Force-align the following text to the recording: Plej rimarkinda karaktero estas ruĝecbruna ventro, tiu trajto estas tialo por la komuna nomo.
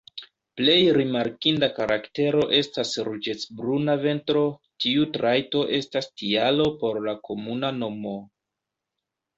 Plej 0.59 0.77
rimarkinda 0.95 1.69
karaktero 1.79 2.47
estas 2.61 2.95
ruĝecbruna 3.09 3.97
ventro, 4.07 4.43
tiu 4.85 5.07
trajto 5.19 5.63
estas 5.83 6.11
tialo 6.23 6.71
por 6.83 7.03
la 7.09 7.19
komuna 7.31 7.75
nomo. 7.85 8.19